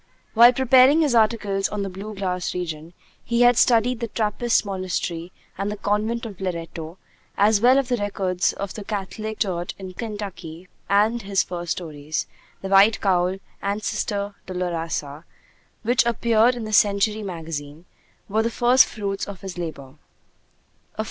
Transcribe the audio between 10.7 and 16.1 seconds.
and his first stories, 'The White Cowl' and 'Sister Dolorosa,' which